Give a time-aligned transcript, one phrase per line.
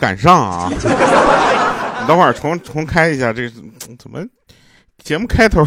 [0.00, 0.70] 没赶上啊。
[0.72, 3.50] 你等会儿重重开一下，这
[3.98, 4.24] 怎么
[5.04, 5.66] 节目开头？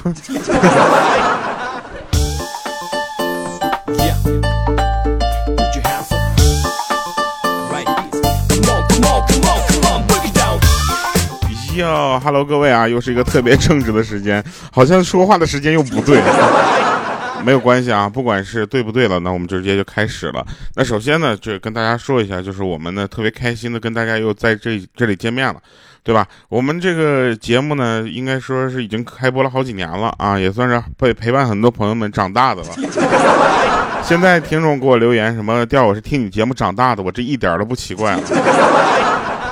[11.75, 16.21] 哟，Hello，各位啊，又是一个特别正直的时间，好像说话的时间又不对，
[17.43, 20.45] 没有关系啊，不管是对不对了，那我们直接就开始了。
[20.75, 25.55] 那首先呢，就跟大家说一下，就是我们呢特别开心的跟大家又在这这里见面了，
[26.01, 26.25] 对吧？
[26.47, 32.69] 我们这个节目呢，应该说是已经开播了好几年了啊，也算是陪陪伴很多朋友们长大的了。
[34.03, 38.21] 现在听众给我留言什么调，我是听你节目长大的，我这一点都不奇怪了。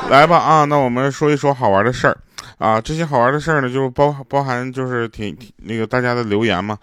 [0.09, 2.17] 来吧啊，那我们说一说好玩的事儿
[2.58, 2.81] 啊。
[2.81, 6.78] 这些好玩的事儿呢，就是包包含就是挺挺那个大家的留言嘛。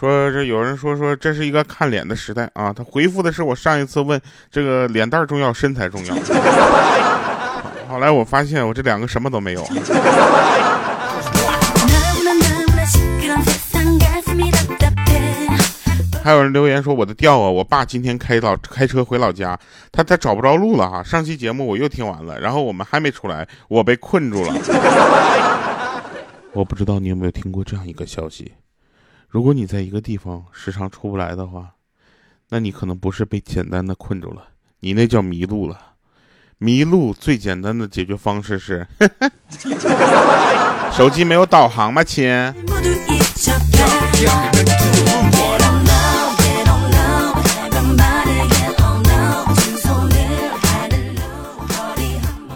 [0.00, 2.72] 说这有人说说这是一个看脸的时代啊。
[2.72, 4.18] 他回复的是我上一次问
[4.50, 6.14] 这个脸蛋重要身材重要。
[7.86, 9.62] 后来我发现我这两个什么都没有。
[16.22, 19.58] 还有人留言说我的调啊，我爸今天开老开车回老家，
[19.92, 21.02] 他他找不着路了哈。
[21.02, 24.54] 上期节目我又听完了，然后我们还没出来，我被困住了。
[26.52, 28.52] 我不知道你有没有听过这样一个消息：
[29.30, 31.70] 如果你在一个地方时常出不来的话，
[32.48, 34.42] 那你可能不是被简单的困住了，
[34.80, 35.78] 你那叫迷路了。
[36.58, 38.86] 迷路最简单的解决方式是，
[40.92, 42.28] 手机没有导航吗，亲？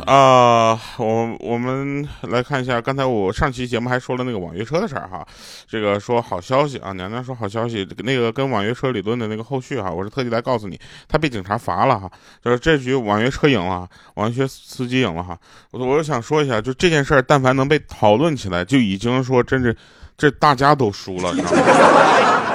[0.06, 5.26] 啊，我我们来看一下，刚才我上期节目还说了那个网约车的事儿哈，
[5.66, 12.10] 这个说好消息啊，娘娘说好消息，那个跟网约车理论的那个后续哈，我是特地来告诉你，他被警察罚了哈，
[12.44, 15.38] 就是这局网约车赢了，网约车司机赢了哈，
[15.70, 19.74] 我我想说一下，就这件事儿，但凡能被讨论起来，就已经说真是
[20.18, 22.53] 这大家都输了，你知道吗？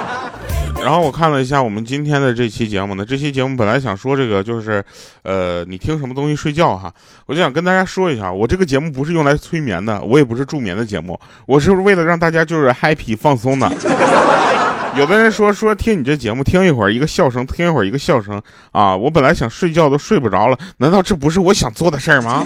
[0.82, 4.82] 然后我看了一下我们今天的这期节目呢，这期节目本来想说这个就是，
[5.22, 6.92] 呃，你听什么东西睡觉哈，
[7.26, 13.70] 我就想跟大家说一下，我这个节目不是用来催眠的，我也不是助眠的节目，我是为了让大家就是 happy 放松的。
[14.96, 18.42] 有的人说说听你这节目听一会儿一个笑声，听一会儿一个笑声
[18.72, 22.44] 啊，我本来想睡觉都睡不着了，难道这不是我想做的事儿吗？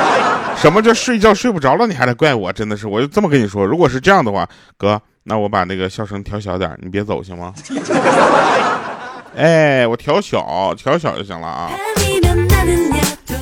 [0.56, 2.52] 什么叫睡觉睡不着了你还得怪我？
[2.52, 5.00] 真的是，我就这么跟你说，如果是这样的话，哥。
[5.28, 7.52] 那我把那个笑声调小点，你别走行吗？
[9.34, 11.70] 哎，我调小，调小就行了啊。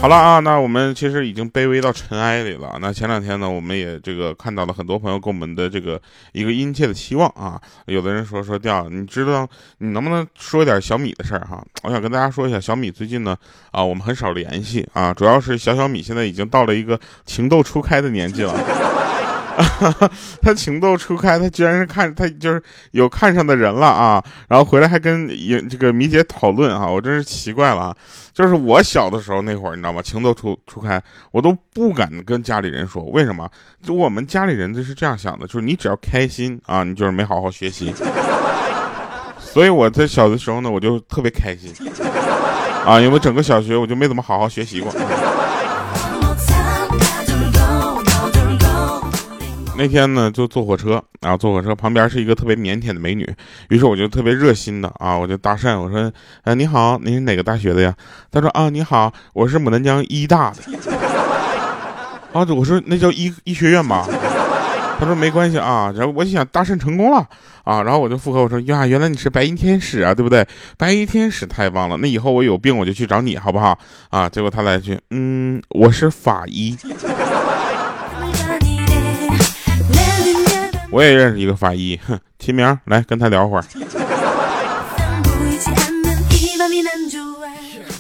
[0.01, 2.77] 好了啊，那我们其实已经卑微到尘埃里了。
[2.81, 6.01] 那前两天呢，我们也这个看到了很多朋友给我们的这个
[6.33, 7.61] 一个殷切的期望啊。
[7.87, 9.47] 有的人说说调，你知道
[9.79, 11.63] 你能不能说一点小米的事儿哈？
[11.83, 13.37] 我想跟大家说一下，小米最近呢
[13.71, 18.53] 啊，我们很少联系啊，主要是小小米现在已经到了一个情窦初开的年纪了。
[20.43, 25.29] 他情窦初开，他居然是看他就是有看上的人了啊，然后回来还跟
[25.69, 27.97] 这个米姐讨论啊，我真是奇怪了啊！
[28.33, 30.03] 就是我小的时候那会儿，你知道吗？
[30.03, 31.01] 情窦初初开，
[31.31, 33.49] 我都不敢跟家里人说，为什么？
[33.83, 37.95] 就我们家里人就是这样想的，就是你只要开心啊，你就是没好好学习。
[39.39, 41.73] 所以我在小的时候呢，我就特别开心
[42.85, 44.93] 啊，因为整个小学我就没怎么好好学习过。
[49.77, 53.29] 那天呢，就坐火车，然后坐火车旁边是一个特别腼腆的美女，
[53.71, 56.13] 于是我就特别热心的啊，我就搭讪，我说，
[56.43, 57.93] 哎，你好，你是哪个大学的呀？
[58.31, 60.79] 她说啊，你好，我是牡丹江医大的。
[62.33, 64.07] 啊，我说那叫医医学院吧。
[64.97, 67.27] 她说没关系啊，然后我就想搭讪成功了
[67.65, 70.47] 啊，然后我就附和我说呀，原来你是白衣天使啊，对不对？
[70.79, 73.77] 白衣天使太棒了，那以后我有病我就去找你好不好？
[74.11, 76.77] 啊，结果他来一句，嗯，我是法医。
[80.95, 83.65] 我也认识一个法医，哼，齐明，来跟他聊会儿。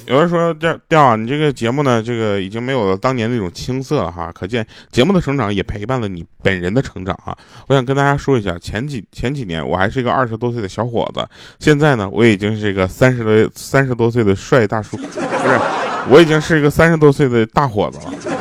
[0.06, 7.36] 有人说调调啊，你这个节目呢，这个已经没有了当年那种青涩了哈，可见节目的成长也陪伴了你本人的成长啊。
[7.66, 11.26] 我想跟大家说一下，前几前几年我还是一个二十多岁的小伙子，
[11.58, 15.60] 现在呢，我已经是一个三十多三十多岁的帅大叔，不是，
[16.08, 18.33] 我已经是一个三十多岁的大伙子了。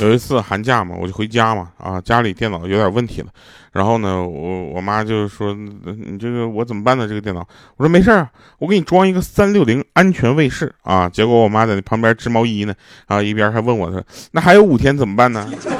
[0.00, 3.28] 有一次寒假嘛，我就回家嘛，啊，家里电脑有点问题了，
[3.72, 7.08] 然后呢，我我妈就说，你这个我怎么办呢？
[7.08, 7.40] 这个电脑，
[7.76, 8.28] 我说没事儿，
[8.58, 11.08] 我给你装一个三六零安全卫士啊。
[11.08, 12.74] 结果我妈在那旁边织毛衣呢，
[13.06, 14.02] 啊，一边还问我说，
[14.32, 15.50] 那还有五天怎么办呢？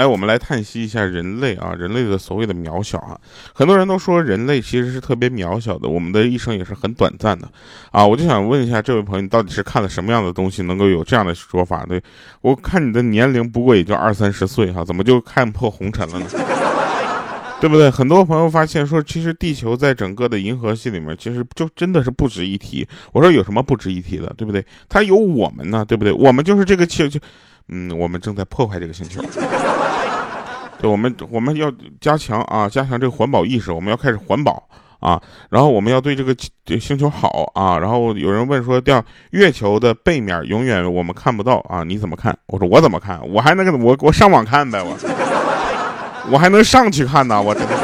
[0.00, 3.20] 哎，我们来叹息一下人类啊，人类的所谓的渺小啊。
[3.52, 7.46] 很多人都说人类其实是特别渺小的，我们的一生也是很短暂的
[7.90, 8.06] 啊。
[8.06, 11.84] 我就想问一下这位朋友，你到底是看了什么样的东西，能够有这样的说法？
[11.84, 12.02] 对
[12.40, 16.26] 我看你的年龄不过也就二三十岁哈，怎么就看破红尘了呢？
[17.60, 17.90] 对不对？
[17.90, 22.88] 很多朋友发现说，其实地球在整个的银河系里面，其实就真的是不值一提。
[23.12, 24.64] 我说有什么不值一提的，对不对？
[24.88, 26.10] 它有我们呢，对不对？
[26.10, 27.20] 我们就是这个气球，
[27.70, 29.22] 嗯，我们正在破坏这个星球。
[30.80, 34.62] 对，我们我们要加强啊，加强这个环保意识，我们要开始环保
[34.98, 35.20] 啊。
[35.48, 36.34] 然后我们要对这个
[36.80, 37.78] 星球好啊。
[37.78, 41.84] 然后有人问说，掉月球的背面永远我们看不到啊？
[41.84, 42.36] 你怎么看？
[42.46, 43.20] 我说我怎么看？
[43.28, 44.96] 我还能我我上网看呗，我。
[46.30, 47.74] 我还能上去看呢，我真的。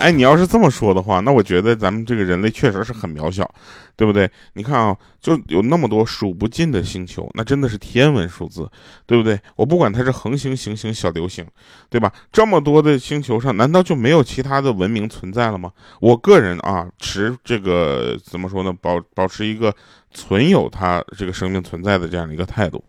[0.00, 3.48] 哎，你要是这么说的话，那我觉得咱们这个人类确实是很渺小，
[3.96, 4.30] 对不对？
[4.52, 8.70] 你看啊，就有那么多数不尽的星球，那真的是天文数字，
[9.06, 9.40] 对不对？
[9.56, 11.46] 我不管它是恒星、行星、小流星，
[11.88, 12.12] 对吧？
[12.32, 15.72] 这么多的星球上，难道就没有其他的文明存在了吗？
[16.00, 18.72] 我个人啊，持这个怎么说呢？
[18.80, 19.74] 保保持一个。
[20.10, 22.82] 存有它这个生命存在的这样的一个态度，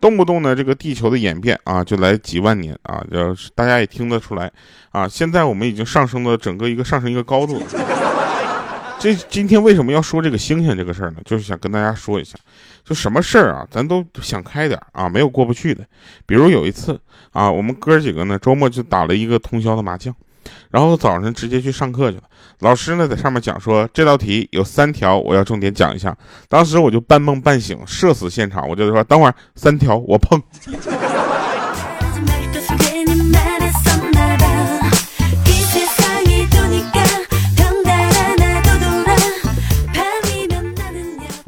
[0.00, 4.50] 动不动呢，这个地球的演变啊，就来几万年啊，就大家也听得出来
[4.90, 5.06] 啊。
[5.06, 7.62] 现在我们已经上升了整个一个上升一个高度。
[9.04, 11.18] 这今天为什么要说这个星星这个事儿呢？
[11.26, 12.38] 就是想跟大家说一下，
[12.86, 15.84] 就什么事儿啊，咱都想开点啊，没有过不去的。
[16.24, 16.98] 比如有一次
[17.30, 20.14] 啊，我们哥几个呢，周末就打了一个通宵的麻将。
[20.70, 22.22] 然后早上直接去上课去了，
[22.60, 26.16] 老师呢在上面讲说这道题有三条，我要重点讲一下。
[26.48, 30.42] 当时我就半梦半醒，社死现场，我就说等会儿三条我碰。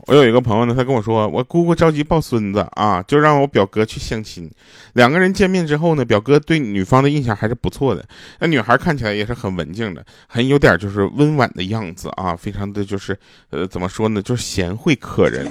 [0.06, 4.48] 我有一个朋友呢，他跟我说，我姑姑着急抱孙子啊，就让我表哥去相亲。
[4.92, 8.04] 两个人见面之后呢，表哥对女方的印象还是不错的。
[8.38, 13.18] 那女孩看起来也是很文静的，很有点就是温婉的样子啊，非常的就是
[13.50, 15.44] 呃，怎么说呢，就是贤惠可人。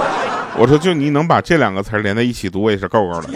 [0.56, 3.28] 我说，就你能把这两个词连在一起读，我也是够够的。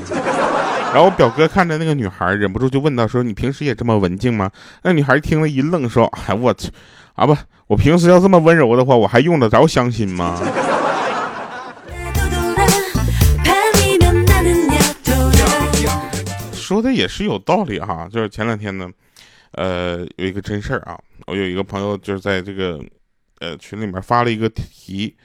[0.91, 4.51] 然后我表哥看着那个女孩，忍不住就问到说：“你平时也这么文静吗？”
[4.83, 6.71] 那女孩听了一愣，说：“哎，我去。”
[7.15, 7.37] 啊不，
[7.67, 10.41] 我平时要这么温柔的话，我还用得着相亲吗？
[16.55, 18.89] 说的也是有道理哈，就是前两天呢，
[19.53, 22.81] 呃，有一个真事儿啊，我有一个朋友就是在这个
[23.41, 25.17] 呃群里面发了一个题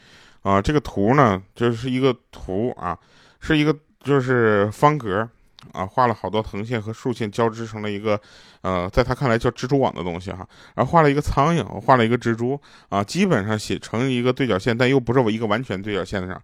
[0.41, 2.97] 啊，这个图呢就是一个图啊，
[3.39, 5.29] 是一个就是方格。
[5.71, 8.19] 啊，画了好多横线和竖线交织成了一个，
[8.61, 10.47] 呃，在他看来叫蜘蛛网的东西哈。
[10.75, 16.39] 然后画了一个苍蝇，画了一个蜘蛛啊，基本上写成一个对角线，但又不是我一个完全对角线上。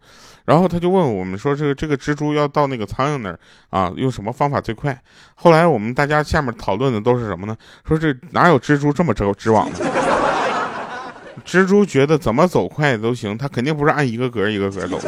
[0.46, 3.40] 然后他就问我们说，这个这个蜘蛛要到那个苍蝇那儿
[3.70, 5.00] 啊，用什么方法最快？
[5.36, 7.56] 后来我们大家下面讨论的都是什么呢？
[7.88, 9.86] 说这哪有蜘蛛这么织织网的？
[11.46, 15.00] 蜘蛛觉得怎么走快都行，它肯定不是按一个格一个格走。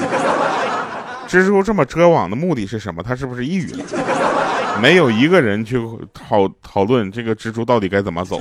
[1.32, 3.02] 蜘蛛这么遮网的目的是什么？
[3.02, 3.86] 它是不是抑郁了？
[4.82, 5.78] 没有一个人去
[6.14, 8.38] 讨讨论这个蜘蛛到底该怎么走。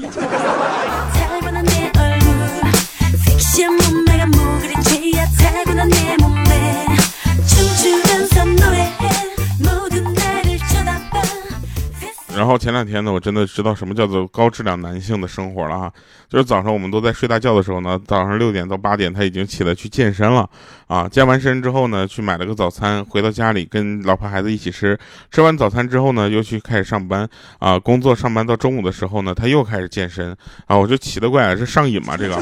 [12.40, 15.92] 然后前两天呢，我真的知道什么叫做高质量男性的生活了哈。
[16.26, 20.49] 就是早上我们都在睡大觉的时候呢，早上六点到八点他已经起来去健身了
[20.87, 21.06] 啊。
[21.06, 24.99] 健完身之后呢，去买了个早餐，回到家里跟老婆孩子一起吃。
[25.30, 27.28] 吃完早餐之后呢，又去开始上班
[27.59, 27.78] 啊。
[27.78, 30.75] 工作上班到中午的时候呢，他又开始健身啊。
[30.75, 32.16] 我就奇了怪了，这上瘾吗？
[32.16, 32.40] 这个，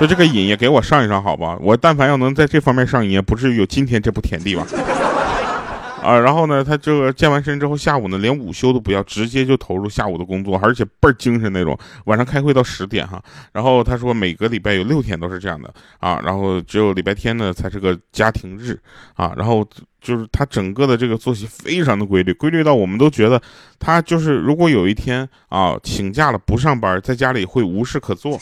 [0.00, 1.58] 就这个瘾也给我上一上好吧？
[1.60, 4.66] 我但凡要能在这方面上瘾，也不至于有今天这步田地吧。
[6.04, 11.78] 啊，然后呢，他这个健完身之后，下午呢连午休都不要，直接就投入下午的工作，而且倍儿精神那种。
[12.04, 18.78] 晚上开会到十点哈，然后他说每个礼拜有六天都是这样的啊，然后只有礼拜天呢才是个家庭日
[19.14, 19.66] 啊，然后
[20.02, 23.40] 就是他整个的这个作息非常的规律，规律到我们都觉得
[23.78, 28.38] 他就是如果有一天啊请假了不上班，在家里会无事可做。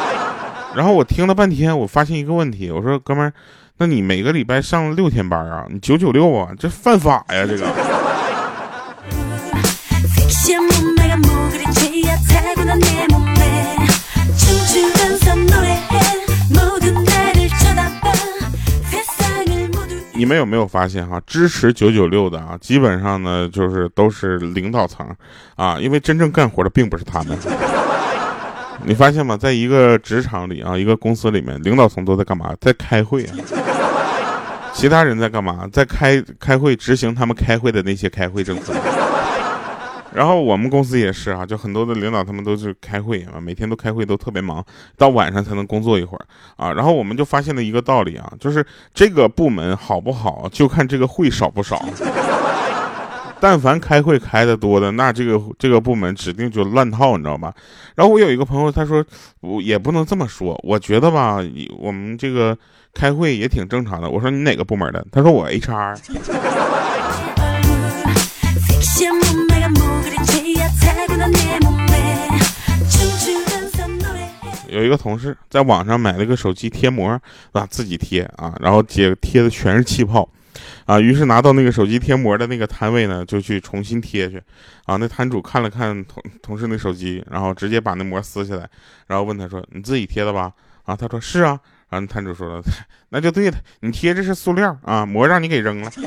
[0.76, 3.32] 然后我听了半天，我发现一个问题，我说哥们儿。
[3.76, 5.66] 那你每个礼拜上六天班啊？
[5.68, 6.50] 你九九六啊？
[6.56, 7.44] 这犯法呀！
[7.44, 7.66] 这个。
[20.16, 21.20] 你们有没有发现哈？
[21.26, 25.04] 支持九九六的啊，基本上呢就是都是领导层
[25.56, 27.36] 啊，因为真正干活的并不是他们。
[28.86, 29.36] 你发现吗？
[29.36, 32.54] 在一个职场里啊，一个公司里面，领导层都在干嘛？
[32.60, 33.34] 在开会啊。
[34.74, 35.66] 其他人在干嘛？
[35.72, 38.74] 在开开会，执行他们开会的那些开会政策。
[40.12, 44.64] 然后我们公司也是啊，就很多的领导他们都是开会啊，每天都开会，都特别忙，
[44.96, 46.24] 到晚上才能工作一会儿
[46.56, 46.72] 啊。
[46.72, 51.84] 然后我们就发现了一个道理啊，就是这个部门好不好，就看这个会少不少。
[53.40, 57.52] 但凡开会开的多的，那这个这个部门指定就乱套，你知道吧？
[57.94, 59.04] 然后我有一个朋友，他说
[59.40, 61.38] 我也不能这么说，我觉得吧，
[61.76, 62.56] 我们这个
[62.94, 64.08] 开会也挺正常的。
[64.08, 65.04] 我说你哪个部门的？
[65.10, 65.98] 他说我 HR。
[74.68, 77.20] 有一个同事在网上买了个手机贴膜，
[77.52, 80.28] 啊，自己贴啊，然后贴贴的全是气泡，
[80.84, 84.42] 啊，于是拿到那个手机贴膜的那个摊位呢，就去重新贴去，
[84.86, 88.68] 啊，那摊主看了看同同事那手机，然后直接把那膜撕下来，
[89.06, 90.52] 然后问他说：“你自己贴的吧？”
[90.84, 91.58] 啊，他说：“是啊。”
[91.94, 92.60] 然后摊主说了
[93.10, 95.88] ：“那就对了，你贴这是塑料啊，膜让你给扔了。”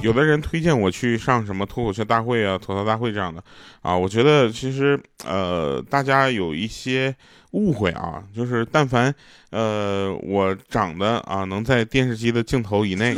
[0.00, 3.42] 有的人推荐我去上什么脱口秀大会啊、吐槽大会这样的，
[3.82, 7.14] 啊，我觉得其实呃，大家有一些
[7.50, 9.14] 误会啊，就是但凡
[9.50, 13.14] 呃我长得啊能在电视机的镜头以内，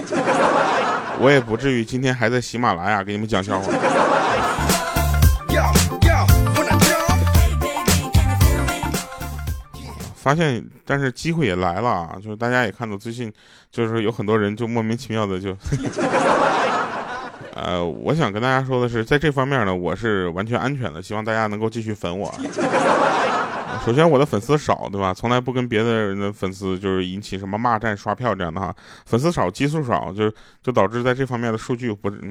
[1.20, 3.72] 我也不至于今天还在喜马拉雅给你们讲笑话。
[10.14, 12.16] 发现，但是机会也来了啊！
[12.22, 13.32] 就是大家也看到最近，
[13.70, 15.56] 就是有很多人就莫名其妙的就，
[17.56, 22.30] 呃，我想跟大家说的是，在这方面呢，我是完全安全的，希望大家能够继续粉我。
[23.84, 25.14] 首先，我的粉丝少，对吧？
[25.14, 28.74] 从来不跟别的人的粉丝就是引起什么骂战、刷票这样的哈。
[29.06, 30.30] 粉丝少，基数少，就
[30.62, 32.30] 就导致在这方面的数据不嗯。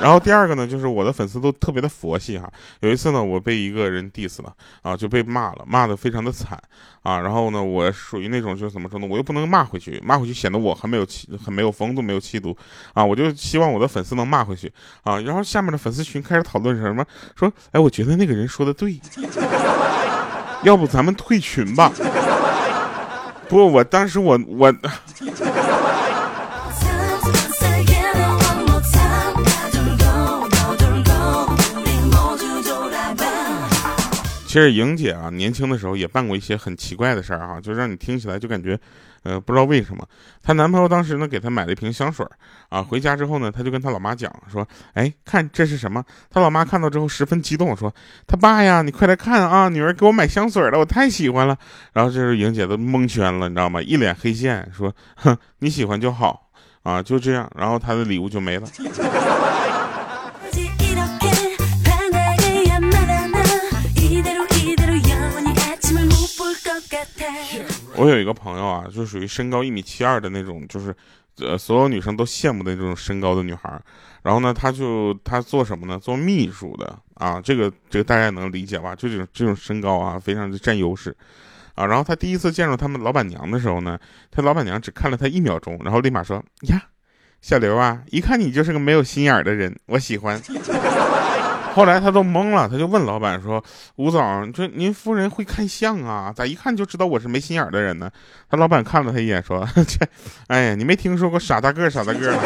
[0.00, 2.48] 然后第二个呢，就是我的粉丝都特别的佛系哈。
[2.80, 6.56] 有一次呢，我被一个人 diss 了啊，就被骂了，骂的非常的惨
[7.02, 7.18] 啊。
[7.20, 12.56] 然后呢，我属于那种就是怎么说呢，我又不能骂回去，骂回去显得我很没有气，很没有风度，没有气度
[12.94, 13.04] 啊。
[13.04, 15.18] 我就希望我的粉丝能骂回去啊。
[15.20, 17.04] 然后下面的粉丝群开始讨论什么，
[17.36, 19.00] 说，哎，我觉得那个人说的对，
[20.62, 21.92] 要不咱们退群吧？
[23.48, 24.72] 不，我当时我我。
[34.48, 38.80] 其实莹姐啊，年轻的时候也办过一些很奇怪的事儿哈，就让你听起来就感觉，
[39.22, 40.02] 呃，不知道为什么。
[40.42, 42.26] 她男朋友当时呢给她买了一瓶香水
[42.70, 46.02] 啊，回家之后呢，她就跟她老妈讲说，哎，看这是什么？
[46.30, 47.94] 她老妈看到之后十分激动，说，
[48.26, 51.54] 他爸呀，你快来看啊，女儿给我买香水了，我太喜欢了。
[51.92, 53.82] 然后这时候莹姐都蒙圈了，你知道吗？
[53.82, 56.48] 一脸黑线，说，哼，你喜欢就好
[56.84, 57.50] 啊，就这样。
[57.54, 58.66] 然后她的礼物就没了。
[67.96, 70.94] 我有一个朋友啊，就属于身高一米七二的那种，就是，
[71.38, 73.80] 呃，所有女生都羡慕的那种身高的女孩。
[74.22, 75.98] 然后呢，他就他做什么呢？
[75.98, 78.94] 做秘书的啊，这个这个大家能理解吧？
[78.94, 81.16] 就这种这种身高啊，非常的占优势
[81.74, 81.86] 啊。
[81.86, 83.98] 然后他第一次见到他们老板娘的时候呢，
[84.30, 86.82] 他老板娘只看了他一秒钟，然后立马说：“呀，
[87.40, 90.40] 小刘啊，一看你就是个没有心眼的人，我喜欢。”
[91.74, 93.62] 后来他都懵了，他就问老板说
[93.96, 96.32] ：“吴总，这您夫人会看相啊？
[96.34, 98.10] 咋一看就知道我是没心眼的人呢？”
[98.50, 100.06] 他老板看了他一眼说：“这，
[100.48, 102.38] 哎呀，你没听说过傻大个傻大个吗？”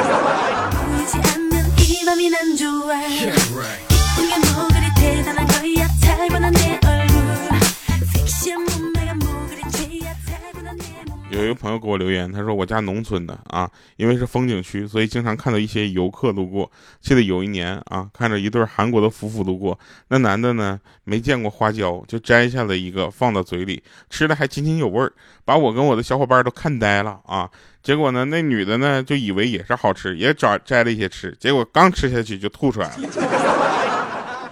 [11.32, 16.70] 有一个朋友给我留言，他说我家农村的啊，因为是风景区，所以经常看到一些游客路过。
[17.00, 25.10] 记得有一年啊，看着一对韩国的夫妇路过，那男的呢没见过花椒，就摘下了一个放到嘴里，吃的还津津有味儿，
[25.42, 27.48] 把我跟我的小伙伴都看呆了啊。
[27.82, 32.94] 结果呢，那女的呢就以为也是好吃，也找摘了一些吃，结果刚吃下去就吐出来了。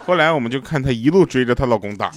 [0.07, 2.11] 后来我们就看她一路追着她老公打。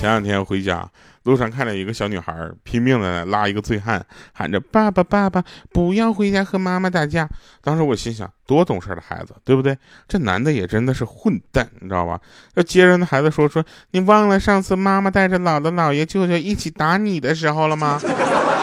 [0.00, 0.88] 前两天回家，
[1.24, 4.02] 路上看到一个小女孩拼命的拉一个醉汉，
[4.32, 7.28] 喊着“爸爸，爸爸，不要回家和妈妈打架”。
[7.60, 9.76] 当时我心想，多懂事的孩子，对不对？
[10.08, 12.18] 这男的也真的是混蛋，你知道吧？
[12.54, 18.00] 要接着那孩子说说，你忘了上次妈妈带着姥姥、姥爷、舅舅一起打你的时候了吗？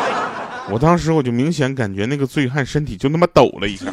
[0.72, 3.86] 我当时我就明显感觉那个醉汉身体就那么抖了一下。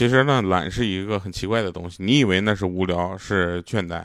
[0.00, 1.98] 其实呢，懒是一个很奇怪的东西。
[2.02, 4.02] 你以为那是无聊，是倦怠，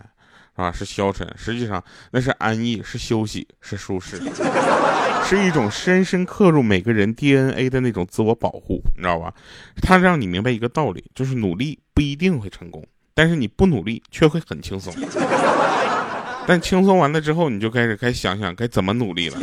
[0.56, 4.22] 啊，是消沉，实际上那是安逸，是休息，是舒适，
[5.24, 9.34] 是一种深深刻入每个人 DNA 的那种自我保护，你知道吧？
[9.82, 14.94] 它让你明白一个道理，就是努力不一定会成功，但是你不努力却会很轻松。
[16.46, 19.38] 但轻松完了之后，你就开始该想想该怎么努力了。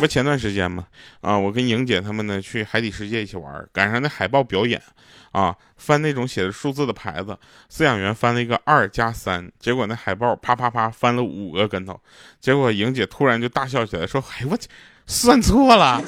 [0.00, 0.86] 不前段时间吗？
[1.20, 4.82] 啊，我跟莹姐他们呢去海底世界一起玩，赶上那海豹表演，
[5.30, 7.38] 啊，翻那种写着数字的牌子，
[7.70, 12.00] 饲养员翻了一个二加三，结果那海豹啪啪啪翻了五个跟头，
[12.40, 14.58] 结果莹姐突然就大笑起来，说：“哎我
[15.06, 16.02] 算错了。”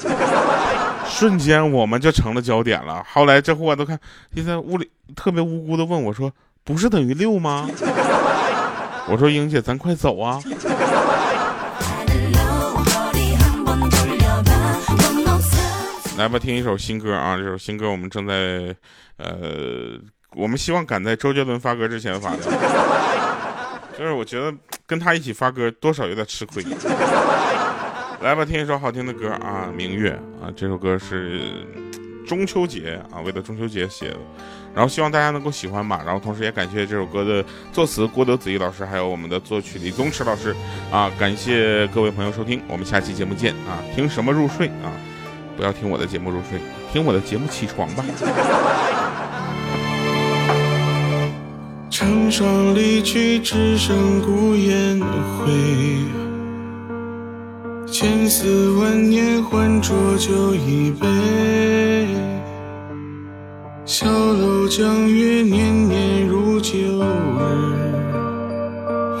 [1.07, 3.05] 瞬间我们就成了焦点了。
[3.07, 3.99] 后来这货都看，
[4.35, 6.31] 就在屋里特别无辜的问我说
[6.63, 7.69] ：“不是等于六吗？”
[9.07, 10.41] 我说：“莹姐，咱快走啊！”
[16.23, 17.35] 来吧，听一首新歌啊！
[17.35, 18.73] 这首新歌我们正在，
[19.17, 19.99] 呃，
[20.31, 22.37] 我们希望赶在周杰伦发歌之前发的。
[23.97, 24.55] 就是我觉得
[24.87, 26.63] 跟他一起发歌多少有点吃亏。
[28.21, 31.41] 来吧，听一首好听的歌啊，《明月》啊，这首歌是
[32.25, 34.17] 中秋节啊，为了中秋节写的，
[34.73, 36.01] 然后希望大家能够喜欢吧。
[36.05, 40.55] 然后同时也感谢这首歌的作词郭德子怡老师，还有我们的作曲李宗池老师
[40.89, 43.83] 啊，感谢各位朋友收听，我们下期节目见啊！
[43.93, 44.87] 听什么入睡啊？
[45.55, 46.59] 不要听我的节目入睡，
[46.91, 48.03] 听我的节目起床吧。
[51.89, 55.45] 成双离去，只剩孤雁回。
[57.87, 61.07] 千丝万年，换浊酒一杯。
[63.85, 67.03] 小楼江月，年年如旧日。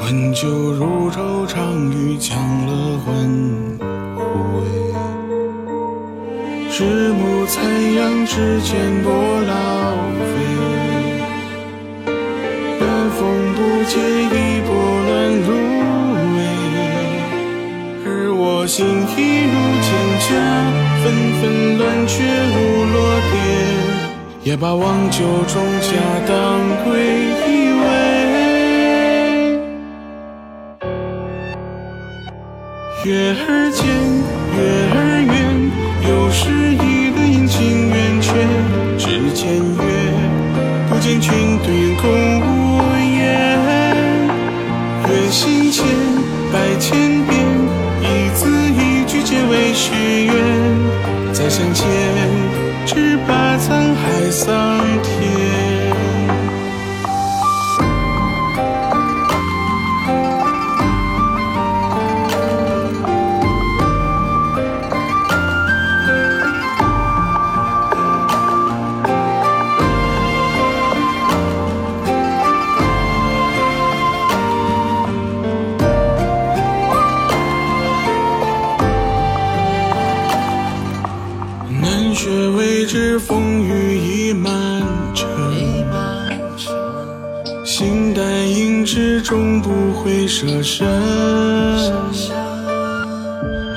[0.01, 3.13] 温酒如愁，长与江乐欢
[4.15, 4.19] 无
[4.57, 4.82] 味。
[6.75, 9.53] 日暮残阳，指尖多老
[10.17, 10.31] 飞。
[12.79, 13.19] 南风
[13.53, 14.33] 不解，一
[14.65, 14.73] 波
[15.05, 15.11] 乱
[15.45, 15.49] 芦
[16.33, 16.37] 苇，
[18.05, 18.07] 而。
[18.35, 18.87] 我心已
[19.45, 19.87] 如蒹
[20.19, 20.27] 葭，
[21.03, 21.05] 纷
[21.39, 21.41] 纷
[21.77, 22.55] 乱却如
[22.91, 22.95] 落
[23.29, 23.35] 蝶，
[24.43, 24.81] 也把忘
[25.11, 25.91] 旧种下
[26.27, 26.33] 当
[26.83, 26.89] 归
[27.45, 27.85] 依偎。
[33.05, 33.83] 月儿尖，
[90.35, 90.87] 舍身，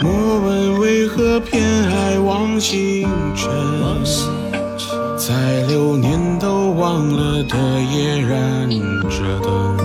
[0.01, 3.53] 莫问为何偏爱望星辰，
[5.19, 5.35] 在
[5.69, 7.59] 流年都忘了的
[7.92, 9.77] 夜燃着灯，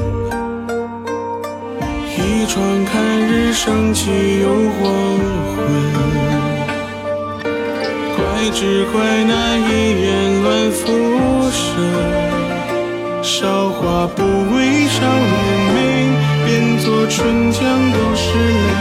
[2.15, 4.47] 一窗看日升起又
[4.79, 4.79] 黄
[5.51, 5.60] 昏，
[8.15, 9.69] 怪只怪那一
[10.05, 10.88] 眼乱浮
[11.51, 11.67] 生，
[13.21, 14.23] 韶华不
[14.55, 15.70] 为少年。
[16.45, 18.73] 变作春江都是泪，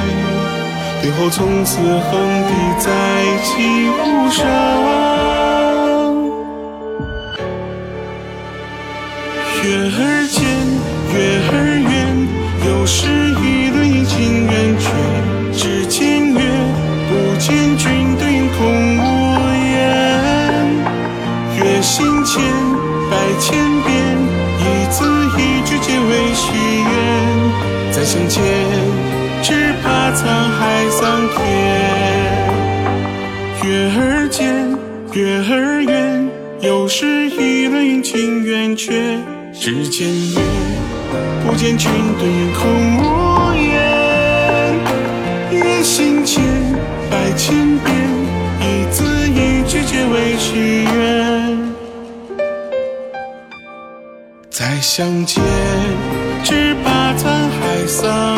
[1.03, 2.89] 最后从此横笛再
[3.43, 3.49] 起
[3.89, 4.47] 无声。
[9.63, 10.41] 月儿尖，
[11.13, 11.17] 月
[11.51, 11.53] 儿
[11.91, 11.93] 圆，
[12.67, 13.30] 又是
[28.21, 28.43] 再相见，
[29.43, 30.21] 只怕沧
[30.59, 31.39] 海桑田。
[33.65, 34.77] 月儿尖，
[35.13, 36.29] 月儿圆，
[36.61, 39.19] 又是一轮阴晴圆缺。
[39.55, 40.41] 只见月，
[41.47, 43.71] 不见君，对空无言。
[45.53, 46.43] 月心间，
[47.11, 47.91] 百千遍，
[48.61, 51.59] 一字一句皆为许愿。
[54.51, 55.43] 再相见。
[56.43, 56.90] 只怕
[57.91, 58.30] 沧海桑田。